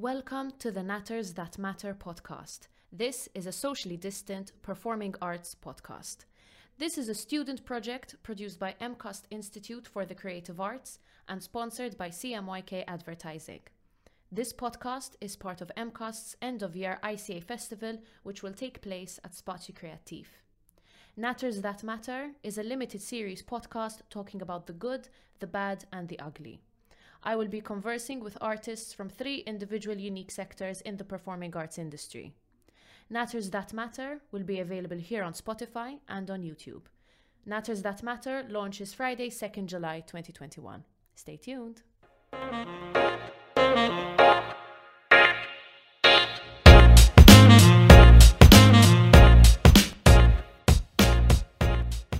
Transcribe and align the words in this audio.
Welcome 0.00 0.52
to 0.60 0.70
the 0.70 0.82
Natters 0.82 1.34
That 1.34 1.58
Matter 1.58 1.92
podcast. 1.92 2.68
This 2.92 3.28
is 3.34 3.46
a 3.46 3.50
socially 3.50 3.96
distant 3.96 4.52
performing 4.62 5.16
arts 5.20 5.56
podcast. 5.60 6.18
This 6.78 6.96
is 6.96 7.08
a 7.08 7.16
student 7.16 7.64
project 7.64 8.14
produced 8.22 8.60
by 8.60 8.76
MCAST 8.80 9.22
Institute 9.32 9.88
for 9.88 10.06
the 10.06 10.14
Creative 10.14 10.60
Arts 10.60 11.00
and 11.28 11.42
sponsored 11.42 11.98
by 11.98 12.10
CMYK 12.10 12.84
Advertising. 12.86 13.62
This 14.30 14.52
podcast 14.52 15.16
is 15.20 15.34
part 15.34 15.60
of 15.60 15.72
MCAST's 15.76 16.36
end 16.40 16.62
of 16.62 16.76
year 16.76 17.00
ICA 17.02 17.42
festival, 17.42 17.98
which 18.22 18.44
will 18.44 18.52
take 18.52 18.80
place 18.80 19.18
at 19.24 19.32
Spazju 19.32 19.74
Kreattiv. 19.74 20.26
Natters 21.18 21.60
That 21.62 21.82
Matter 21.82 22.30
is 22.44 22.56
a 22.56 22.62
limited 22.62 23.02
series 23.02 23.42
podcast 23.42 24.02
talking 24.10 24.42
about 24.42 24.68
the 24.68 24.74
good, 24.74 25.08
the 25.40 25.48
bad, 25.48 25.86
and 25.92 26.06
the 26.06 26.20
ugly. 26.20 26.60
I 27.22 27.36
will 27.36 27.48
be 27.48 27.60
conversing 27.60 28.20
with 28.20 28.38
artists 28.40 28.92
from 28.92 29.08
three 29.08 29.38
individual 29.38 29.96
unique 29.96 30.30
sectors 30.30 30.80
in 30.82 30.96
the 30.96 31.04
performing 31.04 31.56
arts 31.56 31.78
industry. 31.78 32.32
Natters 33.10 33.50
That 33.50 33.72
Matter 33.72 34.20
will 34.32 34.44
be 34.44 34.60
available 34.60 34.98
here 34.98 35.22
on 35.22 35.32
Spotify 35.32 35.98
and 36.08 36.30
on 36.30 36.42
YouTube. 36.42 36.82
Natters 37.46 37.82
That 37.82 38.02
Matter 38.02 38.44
launches 38.48 38.92
Friday, 38.92 39.30
2nd 39.30 39.66
July 39.66 40.00
2021. 40.00 40.84
Stay 41.14 41.36
tuned. 41.36 41.82